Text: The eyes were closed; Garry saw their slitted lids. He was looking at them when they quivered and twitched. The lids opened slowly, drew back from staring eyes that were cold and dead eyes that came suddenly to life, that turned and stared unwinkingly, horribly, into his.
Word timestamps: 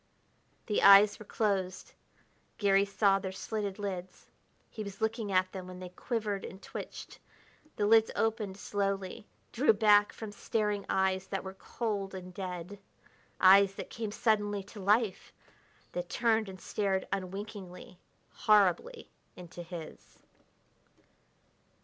The 0.65 0.81
eyes 0.81 1.19
were 1.19 1.25
closed; 1.27 1.93
Garry 2.57 2.85
saw 2.85 3.19
their 3.19 3.31
slitted 3.31 3.77
lids. 3.77 4.31
He 4.71 4.83
was 4.83 4.99
looking 4.99 5.31
at 5.31 5.51
them 5.51 5.67
when 5.67 5.77
they 5.79 5.89
quivered 5.89 6.43
and 6.43 6.59
twitched. 6.59 7.19
The 7.75 7.85
lids 7.85 8.09
opened 8.15 8.57
slowly, 8.57 9.27
drew 9.51 9.73
back 9.73 10.11
from 10.11 10.31
staring 10.31 10.87
eyes 10.89 11.27
that 11.27 11.43
were 11.43 11.53
cold 11.53 12.15
and 12.15 12.33
dead 12.33 12.79
eyes 13.39 13.75
that 13.75 13.91
came 13.91 14.11
suddenly 14.11 14.63
to 14.63 14.79
life, 14.79 15.31
that 15.91 16.09
turned 16.09 16.49
and 16.49 16.59
stared 16.59 17.07
unwinkingly, 17.13 17.99
horribly, 18.31 19.07
into 19.35 19.61
his. 19.61 20.17